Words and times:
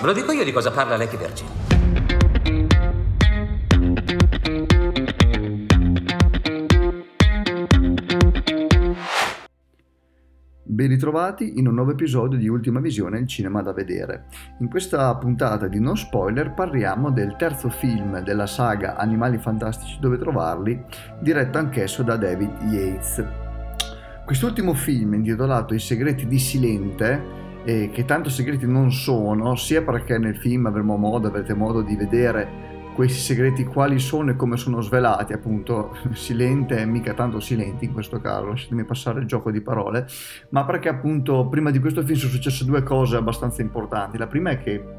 Ve 0.00 0.06
lo 0.06 0.12
dico 0.14 0.32
io 0.32 0.44
di 0.44 0.52
cosa 0.52 0.70
parla 0.70 0.96
Lecky 0.96 1.18
Virgin. 1.18 1.46
Ben 10.62 10.88
ritrovati 10.88 11.58
in 11.58 11.66
un 11.66 11.74
nuovo 11.74 11.90
episodio 11.90 12.38
di 12.38 12.48
Ultima 12.48 12.80
Visione, 12.80 13.18
il 13.18 13.26
cinema 13.26 13.60
da 13.60 13.74
vedere. 13.74 14.24
In 14.60 14.70
questa 14.70 15.14
puntata 15.16 15.66
di 15.66 15.78
No 15.78 15.94
Spoiler 15.94 16.54
parliamo 16.54 17.10
del 17.10 17.36
terzo 17.36 17.68
film 17.68 18.22
della 18.22 18.46
saga 18.46 18.96
Animali 18.96 19.36
Fantastici 19.36 19.98
dove 20.00 20.16
trovarli, 20.16 20.82
diretto 21.20 21.58
anch'esso 21.58 22.02
da 22.02 22.16
David 22.16 22.62
Yates. 22.70 23.22
Quest'ultimo 24.24 24.72
film, 24.72 25.12
intitolato 25.12 25.74
I 25.74 25.78
segreti 25.78 26.26
di 26.26 26.38
Silente, 26.38 27.49
eh, 27.64 27.90
che 27.92 28.04
tanto 28.04 28.30
segreti 28.30 28.66
non 28.66 28.92
sono, 28.92 29.54
sia 29.56 29.82
perché 29.82 30.18
nel 30.18 30.36
film 30.36 30.66
avremo 30.66 30.96
modo, 30.96 31.28
avrete 31.28 31.54
modo 31.54 31.82
di 31.82 31.96
vedere 31.96 32.68
questi 32.94 33.20
segreti 33.20 33.64
quali 33.64 33.98
sono 33.98 34.30
e 34.30 34.36
come 34.36 34.56
sono 34.56 34.80
svelati, 34.80 35.32
appunto, 35.32 35.96
silente 36.12 36.84
mica 36.84 37.14
tanto 37.14 37.40
silenti 37.40 37.86
in 37.86 37.92
questo 37.92 38.20
caso, 38.20 38.46
lasciatemi 38.46 38.84
passare 38.84 39.20
il 39.20 39.26
gioco 39.26 39.50
di 39.50 39.60
parole, 39.60 40.06
ma 40.50 40.64
perché 40.64 40.88
appunto 40.88 41.46
prima 41.48 41.70
di 41.70 41.78
questo 41.78 42.02
film 42.02 42.18
sono 42.18 42.32
successe 42.32 42.64
due 42.64 42.82
cose 42.82 43.16
abbastanza 43.16 43.62
importanti. 43.62 44.18
La 44.18 44.26
prima 44.26 44.50
è 44.50 44.58
che 44.58 44.98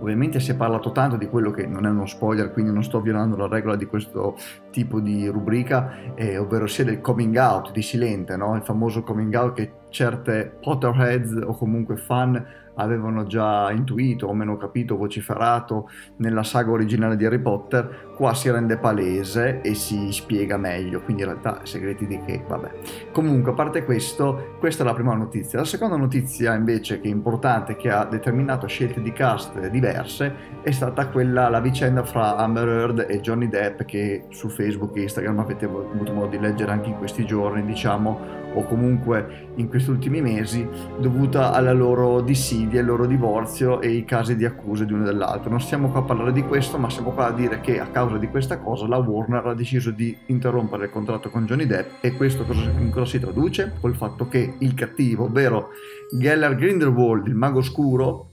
Ovviamente 0.00 0.40
si 0.40 0.50
è 0.50 0.56
parlato 0.56 0.90
tanto 0.90 1.16
di 1.16 1.28
quello 1.28 1.52
che 1.52 1.64
non 1.64 1.86
è 1.86 1.88
uno 1.88 2.06
spoiler, 2.06 2.52
quindi 2.52 2.72
non 2.72 2.82
sto 2.82 3.00
violando 3.00 3.36
la 3.36 3.46
regola 3.46 3.76
di 3.76 3.86
questo 3.86 4.36
tipo 4.72 4.98
di 4.98 5.28
rubrica, 5.28 6.14
eh, 6.16 6.38
ovvero 6.38 6.66
sia 6.66 6.82
del 6.82 7.00
coming 7.00 7.36
out 7.36 7.70
di 7.70 7.82
Silente, 7.82 8.36
no? 8.36 8.56
il 8.56 8.62
famoso 8.62 9.04
coming 9.04 9.32
out 9.34 9.54
che 9.54 9.72
certe 9.92 10.52
Potterheads 10.62 11.32
o 11.46 11.54
comunque 11.54 11.96
fan 11.96 12.44
avevano 12.74 13.26
già 13.26 13.70
intuito 13.70 14.26
o 14.26 14.34
meno 14.34 14.56
capito, 14.56 14.96
vociferato 14.96 15.88
nella 16.16 16.42
saga 16.42 16.70
originale 16.70 17.16
di 17.16 17.24
Harry 17.24 17.38
Potter, 17.38 18.12
qua 18.16 18.34
si 18.34 18.50
rende 18.50 18.78
palese 18.78 19.60
e 19.60 19.74
si 19.74 20.12
spiega 20.12 20.56
meglio, 20.56 21.00
quindi 21.02 21.22
in 21.22 21.28
realtà 21.28 21.60
segreti 21.64 22.06
di 22.06 22.20
che, 22.24 22.44
vabbè. 22.46 22.70
Comunque, 23.12 23.52
a 23.52 23.54
parte 23.54 23.84
questo, 23.84 24.56
questa 24.58 24.82
è 24.82 24.86
la 24.86 24.94
prima 24.94 25.14
notizia. 25.14 25.58
La 25.58 25.64
seconda 25.64 25.96
notizia 25.96 26.54
invece 26.54 27.00
che 27.00 27.08
è 27.08 27.10
importante, 27.10 27.76
che 27.76 27.90
ha 27.90 28.04
determinato 28.04 28.66
scelte 28.66 29.02
di 29.02 29.12
cast 29.12 29.68
diverse, 29.68 30.34
è 30.62 30.70
stata 30.70 31.08
quella, 31.08 31.48
la 31.48 31.60
vicenda 31.60 32.04
fra 32.04 32.36
Amber 32.36 32.68
Heard 32.68 33.06
e 33.08 33.20
Johnny 33.20 33.48
Depp 33.48 33.82
che 33.82 34.26
su 34.30 34.48
Facebook 34.48 34.96
e 34.96 35.02
Instagram 35.02 35.38
avete 35.38 35.64
avuto 35.64 36.12
modo 36.12 36.28
di 36.28 36.38
leggere 36.38 36.72
anche 36.72 36.88
in 36.88 36.96
questi 36.96 37.24
giorni, 37.24 37.64
diciamo, 37.64 38.40
o 38.54 38.64
comunque 38.64 39.48
in 39.56 39.68
questi 39.68 39.90
ultimi 39.90 40.20
mesi, 40.20 40.66
dovuta 40.98 41.52
alla 41.52 41.72
loro 41.72 42.20
dissidia, 42.62 42.80
il 42.80 42.86
loro 42.86 43.06
divorzio 43.06 43.80
e 43.80 43.90
i 43.90 44.04
casi 44.04 44.36
di 44.36 44.44
accuse 44.44 44.86
di 44.86 44.92
uno 44.92 45.02
e 45.02 45.06
dell'altro. 45.06 45.50
Non 45.50 45.60
stiamo 45.60 45.88
qua 45.88 46.00
a 46.00 46.04
parlare 46.04 46.32
di 46.32 46.42
questo, 46.42 46.78
ma 46.78 46.90
siamo 46.90 47.10
qua 47.10 47.26
a 47.26 47.32
dire 47.32 47.60
che 47.60 47.80
a 47.80 47.86
causa 47.86 48.18
di 48.18 48.28
questa 48.28 48.58
cosa 48.58 48.86
la 48.86 48.98
Warner 48.98 49.46
ha 49.46 49.54
deciso 49.54 49.90
di 49.90 50.16
interrompere 50.26 50.84
il 50.84 50.90
contratto 50.90 51.30
con 51.30 51.46
Johnny 51.46 51.66
Depp 51.66 52.04
e 52.04 52.12
questo 52.12 52.44
cosa, 52.44 52.62
in 52.78 52.90
cosa 52.90 53.06
si 53.06 53.18
traduce? 53.18 53.72
Col 53.80 53.94
fatto 53.94 54.28
che 54.28 54.54
il 54.58 54.74
cattivo, 54.74 55.24
ovvero 55.24 55.70
Geller 56.16 56.54
Grindelwald, 56.54 57.26
il 57.26 57.34
mago 57.34 57.58
oscuro, 57.58 58.28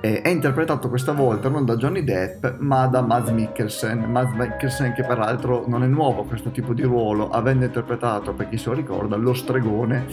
eh, 0.00 0.20
è 0.20 0.28
interpretato 0.28 0.88
questa 0.88 1.12
volta 1.12 1.48
non 1.48 1.64
da 1.64 1.76
Johnny 1.76 2.04
Depp 2.04 2.58
ma 2.58 2.86
da 2.86 3.00
Mads 3.00 3.30
Mikkelsen. 3.30 3.98
Mads 4.10 4.34
Mikkelsen 4.34 4.92
che 4.92 5.02
peraltro 5.02 5.64
non 5.66 5.82
è 5.82 5.86
nuovo 5.86 6.22
a 6.22 6.24
questo 6.26 6.50
tipo 6.50 6.72
di 6.72 6.82
ruolo, 6.82 7.30
avendo 7.30 7.64
interpretato, 7.64 8.32
per 8.32 8.48
chi 8.48 8.58
se 8.58 8.68
lo 8.68 8.74
ricorda, 8.74 9.16
lo 9.16 9.34
stregone 9.34 10.06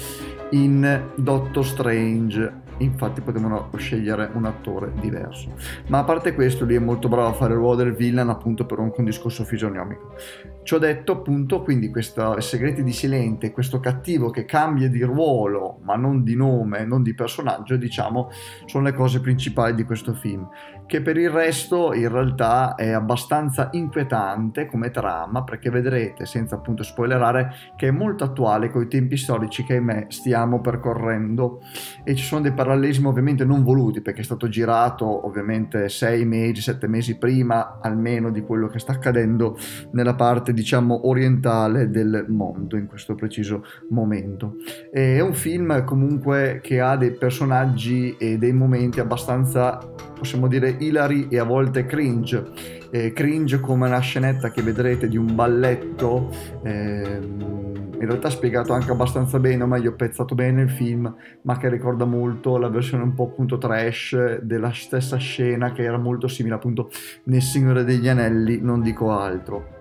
in 0.51 1.11
Doctor 1.15 1.65
Strange 1.65 2.67
infatti 2.79 3.21
potevano 3.21 3.69
scegliere 3.77 4.29
un 4.33 4.45
attore 4.45 4.91
diverso. 4.99 5.53
Ma 5.87 5.99
a 5.99 6.03
parte 6.03 6.33
questo, 6.33 6.65
lui 6.65 6.75
è 6.75 6.79
molto 6.79 7.07
bravo 7.07 7.27
a 7.27 7.33
fare 7.33 7.53
il 7.53 7.59
ruolo 7.59 7.75
del 7.75 7.93
villain 7.93 8.29
appunto 8.29 8.65
per 8.65 8.79
un, 8.79 8.91
discorso 8.99 9.43
fisionomico. 9.43 10.15
Ciò 10.63 10.77
detto, 10.77 11.13
appunto, 11.13 11.61
quindi 11.61 11.89
questi 11.89 12.21
segreti 12.39 12.83
di 12.83 12.91
Silente, 12.91 13.51
questo 13.51 13.79
cattivo 13.79 14.29
che 14.29 14.45
cambia 14.45 14.89
di 14.89 15.01
ruolo, 15.03 15.79
ma 15.83 15.95
non 15.95 16.23
di 16.23 16.35
nome, 16.35 16.85
non 16.85 17.01
di 17.01 17.13
personaggio, 17.13 17.75
diciamo, 17.75 18.29
sono 18.65 18.83
le 18.83 18.93
cose 18.93 19.19
principali 19.19 19.73
di 19.73 19.83
questo 19.83 20.13
film, 20.13 20.47
che 20.89 21.03
per 21.03 21.17
il 21.17 21.29
resto 21.29 21.93
in 21.93 22.09
realtà 22.09 22.73
è 22.73 22.89
abbastanza 22.89 23.69
inquietante 23.73 24.65
come 24.65 24.89
trama, 24.89 25.43
perché 25.43 25.69
vedrete, 25.69 26.25
senza 26.25 26.55
appunto 26.55 26.81
spoilerare, 26.81 27.53
che 27.75 27.89
è 27.89 27.91
molto 27.91 28.23
attuale 28.23 28.71
con 28.71 28.81
i 28.81 28.87
tempi 28.87 29.15
storici 29.15 29.63
che 29.63 29.73
ahimè 29.73 30.07
stiamo 30.07 30.61
percorrendo 30.61 31.59
e 32.03 32.15
ci 32.15 32.23
sono 32.23 32.41
dei 32.41 32.53
parallelismi 32.53 33.05
ovviamente 33.05 33.45
non 33.45 33.61
voluti, 33.61 34.01
perché 34.01 34.21
è 34.21 34.23
stato 34.23 34.49
girato 34.49 35.27
ovviamente 35.27 35.89
sei 35.89 36.25
mesi, 36.25 36.61
sette 36.61 36.87
mesi 36.87 37.19
prima 37.19 37.77
almeno 37.79 38.31
di 38.31 38.41
quello 38.41 38.67
che 38.67 38.79
sta 38.79 38.93
accadendo 38.93 39.57
nella 39.91 40.15
parte 40.15 40.53
diciamo 40.53 41.07
orientale 41.07 41.91
del 41.91 42.25
mondo 42.29 42.77
in 42.77 42.87
questo 42.87 43.13
preciso 43.13 43.61
momento. 43.91 44.55
È 44.91 45.19
un 45.19 45.33
film 45.33 45.83
comunque 45.83 46.61
che 46.63 46.81
ha 46.81 46.97
dei 46.97 47.11
personaggi 47.11 48.17
e 48.17 48.39
dei 48.39 48.53
momenti 48.53 48.99
abbastanza 48.99 49.77
possiamo 50.19 50.47
dire 50.47 50.75
hilary 50.77 51.27
e 51.29 51.39
a 51.39 51.43
volte 51.43 51.85
cringe. 51.85 52.51
Eh, 52.91 53.13
cringe 53.13 53.59
come 53.59 53.87
una 53.87 53.99
scenetta 53.99 54.51
che 54.51 54.61
vedrete 54.61 55.07
di 55.07 55.17
un 55.17 55.33
balletto, 55.33 56.29
eh, 56.63 57.19
in 57.21 58.05
realtà 58.05 58.29
spiegato 58.29 58.73
anche 58.73 58.91
abbastanza 58.91 59.39
bene, 59.39 59.63
o 59.63 59.67
meglio 59.67 59.93
pezzato 59.93 60.35
bene 60.35 60.61
il 60.61 60.69
film, 60.69 61.13
ma 61.43 61.57
che 61.57 61.69
ricorda 61.69 62.05
molto 62.05 62.57
la 62.57 62.69
versione 62.69 63.03
un 63.03 63.13
po' 63.13 63.23
appunto 63.23 63.57
trash 63.57 64.41
della 64.41 64.71
stessa 64.71 65.17
scena 65.17 65.71
che 65.71 65.83
era 65.83 65.97
molto 65.97 66.27
simile 66.27 66.55
appunto 66.55 66.91
nel 67.23 67.41
Signore 67.41 67.83
degli 67.83 68.07
Anelli, 68.07 68.59
non 68.61 68.81
dico 68.81 69.11
altro. 69.11 69.77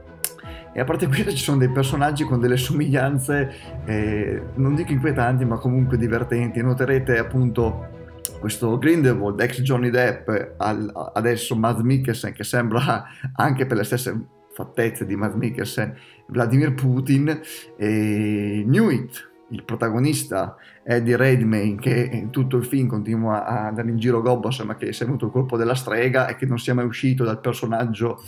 E 0.73 0.81
a 0.81 0.85
parte 0.85 1.07
questo 1.09 1.31
ci 1.31 1.39
sono 1.39 1.59
dei 1.59 1.71
personaggi 1.71 2.25
con 2.25 2.39
delle 2.39 2.57
somiglianze, 2.57 3.51
eh, 3.85 4.43
non 4.55 4.75
dico 4.75 4.93
inquietanti, 4.93 5.45
ma 5.45 5.57
comunque 5.59 5.97
divertenti. 5.97 6.63
Noterete 6.63 7.19
appunto 7.19 7.98
questo 8.39 8.79
Grindelwald, 8.79 9.41
ex 9.41 9.61
Johnny 9.63 9.91
Depp, 9.91 10.29
al, 10.59 10.91
adesso 11.15 11.57
Mads 11.57 11.81
Mikkelsen, 11.81 12.33
che 12.33 12.45
sembra 12.45 13.05
anche 13.35 13.67
per 13.67 13.77
le 13.77 13.85
stesse 13.85 14.27
fattezze 14.53 15.07
di 15.07 15.17
Mads 15.17 15.35
Mikkelsen, 15.35 15.95
Vladimir 16.29 16.75
Putin, 16.75 17.41
e 17.77 18.65
Newit, 18.67 19.29
il 19.51 19.65
protagonista 19.65 20.57
Eddie 20.83 21.17
Redmayne 21.17 21.77
che 21.77 22.11
in 22.13 22.31
tutto 22.31 22.57
il 22.57 22.65
film 22.65 22.87
continua 22.87 23.47
a 23.47 23.67
andare 23.67 23.89
in 23.89 23.99
giro 23.99 24.21
gobbo 24.21 24.51
sembra 24.51 24.77
che 24.77 24.93
sia 24.93 25.07
venuto 25.07 25.27
il 25.27 25.33
colpo 25.33 25.57
della 25.57 25.75
strega 25.75 26.29
e 26.29 26.37
che 26.37 26.47
non 26.47 26.59
sia 26.59 26.75
mai 26.75 26.85
uscito 26.85 27.25
dal 27.25 27.41
personaggio 27.41 28.23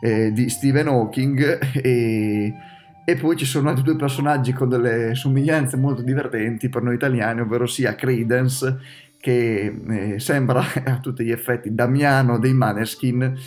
eh, 0.00 0.32
di 0.32 0.48
Stephen 0.48 0.88
Hawking. 0.88 1.58
E, 1.82 2.54
e, 3.04 3.16
poi 3.16 3.36
ci 3.36 3.44
sono 3.44 3.68
altri 3.68 3.82
due 3.82 3.96
personaggi 3.96 4.52
con 4.52 4.68
delle 4.68 5.16
somiglianze 5.16 5.76
molto 5.76 6.02
divertenti 6.02 6.68
per 6.68 6.82
noi 6.82 6.94
italiani, 6.94 7.40
ovvero 7.40 7.66
sia 7.66 7.96
Credence 7.96 8.78
che 9.22 9.72
eh, 9.88 10.18
sembra 10.18 10.64
a 10.84 10.98
tutti 10.98 11.22
gli 11.22 11.30
effetti 11.30 11.72
Damiano 11.72 12.40
dei 12.40 12.52
Maneskin 12.52 13.38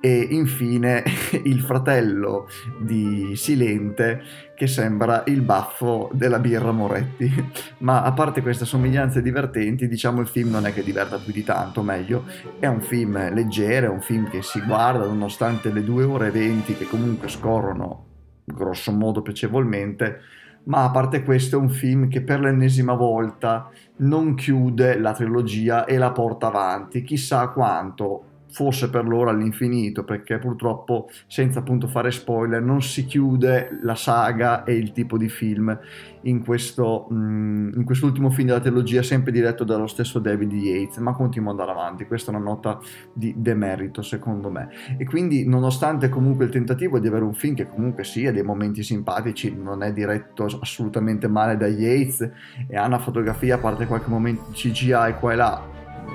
e 0.00 0.28
infine 0.30 1.02
il 1.44 1.60
fratello 1.60 2.48
di 2.78 3.36
Silente 3.36 4.22
che 4.54 4.66
sembra 4.66 5.22
il 5.26 5.42
baffo 5.42 6.08
della 6.14 6.38
birra 6.38 6.72
Moretti. 6.72 7.30
Ma 7.80 8.02
a 8.02 8.12
parte 8.12 8.40
queste 8.40 8.64
somiglianze 8.64 9.20
divertenti, 9.20 9.88
diciamo 9.88 10.22
il 10.22 10.26
film 10.26 10.52
non 10.52 10.64
è 10.64 10.72
che 10.72 10.82
diverta 10.82 11.18
più 11.18 11.34
di 11.34 11.44
tanto, 11.44 11.82
meglio, 11.82 12.24
è 12.58 12.66
un 12.66 12.80
film 12.80 13.34
leggero, 13.34 13.88
è 13.88 13.90
un 13.90 14.00
film 14.00 14.30
che 14.30 14.40
si 14.40 14.62
guarda 14.62 15.04
nonostante 15.04 15.70
le 15.70 15.84
2 15.84 16.04
ore 16.04 16.28
e 16.28 16.30
20 16.30 16.76
che 16.76 16.86
comunque 16.86 17.28
scorrono 17.28 18.06
grosso 18.46 18.90
modo 18.90 19.20
piacevolmente, 19.20 20.20
ma 20.64 20.84
a 20.84 20.90
parte 20.90 21.22
questo 21.22 21.56
è 21.56 21.58
un 21.58 21.70
film 21.70 22.08
che 22.08 22.22
per 22.22 22.40
l'ennesima 22.40 22.94
volta 22.94 23.70
non 23.96 24.34
chiude 24.34 24.98
la 24.98 25.12
trilogia 25.12 25.84
e 25.84 25.96
la 25.96 26.12
porta 26.12 26.48
avanti, 26.48 27.02
chissà 27.02 27.48
quanto, 27.48 28.24
forse 28.50 28.90
per 28.90 29.06
loro 29.06 29.30
all'infinito, 29.30 30.04
perché 30.04 30.38
purtroppo, 30.38 31.08
senza 31.26 31.60
appunto 31.60 31.86
fare 31.86 32.10
spoiler, 32.10 32.60
non 32.60 32.82
si 32.82 33.06
chiude 33.06 33.78
la 33.82 33.94
saga 33.94 34.64
e 34.64 34.74
il 34.74 34.92
tipo 34.92 35.16
di 35.16 35.28
film 35.28 35.76
in, 36.22 36.44
questo, 36.44 37.08
mm, 37.12 37.72
in 37.74 37.84
quest'ultimo 37.84 38.30
film 38.30 38.48
della 38.48 38.60
trilogia, 38.60 39.02
sempre 39.02 39.32
diretto 39.32 39.64
dallo 39.64 39.86
stesso 39.86 40.18
David 40.18 40.52
Yates, 40.52 40.98
ma 40.98 41.12
continua 41.12 41.52
ad 41.52 41.60
andare 41.60 41.78
avanti. 41.78 42.06
Questa 42.06 42.32
è 42.32 42.34
una 42.34 42.44
nota 42.44 42.78
di 43.12 43.34
demerito, 43.36 44.02
secondo 44.02 44.50
me. 44.50 44.68
E 44.98 45.04
quindi, 45.04 45.46
nonostante 45.46 46.08
comunque 46.08 46.44
il 46.44 46.50
tentativo 46.50 46.98
di 46.98 47.06
avere 47.06 47.24
un 47.24 47.34
film 47.34 47.54
che 47.54 47.68
comunque 47.68 48.04
sia 48.04 48.32
dei 48.32 48.42
momenti 48.42 48.82
simpatici, 48.82 49.54
non 49.56 49.82
è 49.82 49.92
diretto 49.92 50.44
assolutamente 50.60 51.28
male 51.28 51.56
da 51.56 51.66
Yates 51.66 52.28
e 52.66 52.76
ha 52.76 52.86
una 52.86 52.98
fotografia, 52.98 53.56
a 53.56 53.58
parte 53.58 53.86
qualche 53.86 54.08
momento 54.08 54.46
CGI 54.52 55.14
qua 55.18 55.32
e 55.32 55.36
là, 55.36 55.62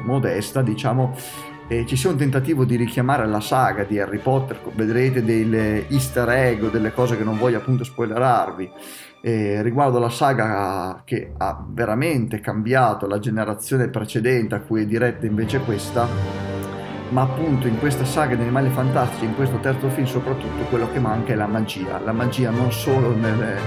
modesta, 0.04 0.62
diciamo 0.62 1.54
eh, 1.68 1.86
ci 1.86 1.96
sia 1.96 2.10
un 2.10 2.18
tentativo 2.18 2.64
di 2.64 2.76
richiamare 2.76 3.26
la 3.26 3.40
saga 3.40 3.84
di 3.84 4.00
Harry 4.00 4.20
Potter, 4.20 4.60
vedrete 4.74 5.24
delle 5.24 5.88
easter 5.90 6.30
egg 6.30 6.64
o 6.64 6.70
delle 6.70 6.94
cose 6.94 7.18
che 7.18 7.24
non 7.24 7.38
voglio 7.38 7.58
appunto 7.58 7.84
spoilerarvi, 7.84 8.72
eh, 9.22 9.62
riguardo 9.64 9.98
la 9.98 10.10
saga 10.10 11.02
che 11.04 11.34
ha 11.36 11.66
veramente 11.68 12.40
cambiato 12.40 13.08
la 13.08 13.18
generazione 13.18 13.90
precedente 13.90 14.54
a 14.54 14.60
cui 14.62 14.84
è 14.84 14.86
diretta 14.86 15.26
invece 15.26 15.60
questa, 15.60 16.45
ma 17.10 17.22
appunto 17.22 17.68
in 17.68 17.78
questa 17.80 18.06
saga 18.06 18.36
di 18.36 18.42
animali 18.42 18.70
fantastici, 18.70 19.26
in 19.26 19.36
questo 19.36 19.58
terzo 19.58 19.90
film 19.90 20.08
soprattutto, 20.08 20.64
quello 20.70 20.92
che 20.92 21.00
manca 21.00 21.34
è 21.34 21.36
la 21.36 21.48
magia, 21.48 22.00
la 22.00 22.12
magia 22.12 22.50
non 22.50 22.72
solo 22.72 23.16
nelle, 23.16 23.60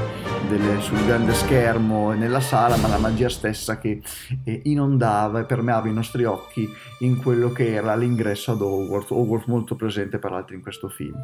delle, 0.49 0.81
sul 0.81 1.05
grande 1.05 1.32
schermo 1.35 2.12
e 2.12 2.17
nella 2.17 2.40
sala, 2.40 2.76
ma 2.76 2.88
la 2.88 2.99
magia 2.99 3.29
stessa 3.29 3.79
che 3.79 4.02
eh, 4.44 4.61
inondava 4.64 5.40
e 5.40 5.44
permeava 5.44 5.88
i 5.88 5.93
nostri 5.93 6.25
occhi 6.25 6.69
in 7.00 7.23
quello 7.23 7.52
che 7.52 7.73
era 7.73 7.94
l'ingresso 7.94 8.52
ad 8.52 8.61
Hogwarts, 8.61 9.11
Hogwarts 9.11 9.46
molto 9.46 9.76
presente 9.76 10.19
peraltro 10.19 10.55
in 10.55 10.62
questo 10.62 10.88
film 10.88 11.17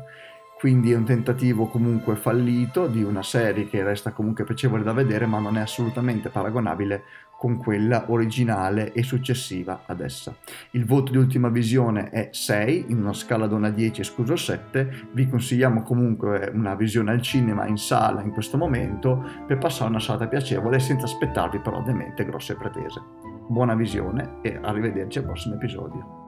quindi 0.59 0.93
è 0.93 0.97
un 0.97 1.05
tentativo 1.05 1.67
comunque 1.67 2.17
fallito 2.17 2.87
di 2.87 3.03
una 3.03 3.23
serie 3.23 3.69
che 3.69 3.83
resta 3.83 4.13
comunque 4.13 4.45
piacevole 4.45 4.83
da 4.83 4.93
vedere 4.93 5.27
ma 5.27 5.39
non 5.39 5.57
è 5.57 5.61
assolutamente 5.61 6.29
paragonabile 6.29 7.03
con 7.37 7.59
quella 7.59 8.05
originale 8.09 8.93
e 8.93 9.03
successiva 9.03 9.83
ad 9.85 10.01
essa. 10.01 10.35
Il 10.71 10.87
voto 10.87 11.13
di 11.13 11.19
ultima 11.19 11.51
visione 11.51 12.09
è 12.09 12.29
6 12.33 12.87
in 12.89 13.01
una 13.01 13.13
scala 13.13 13.47
da 13.47 13.57
1 13.57 13.67
a 13.67 13.71
10 13.71 14.01
escluso 14.01 14.37
7, 14.37 15.09
vi 15.13 15.29
consigliamo 15.29 15.83
comunque 15.83 16.51
una 16.55 16.75
visione 16.75 17.11
al 17.11 17.21
cinema 17.21 17.67
in 17.67 17.77
sala 17.77 18.23
in 18.23 18.31
questo 18.31 18.57
momento 18.57 19.23
per 19.47 19.59
passare 19.59 19.91
una 19.91 20.01
serata 20.01 20.27
piacevole 20.27 20.79
senza 20.79 21.05
aspettarvi 21.05 21.61
però 21.61 21.77
ovviamente 21.77 22.25
grosse 22.25 22.55
pretese. 22.57 23.03
Buona 23.47 23.75
visione 23.75 24.39
e 24.41 24.59
arrivederci 24.63 25.19
al 25.19 25.25
prossimo 25.25 25.57
episodio. 25.57 26.24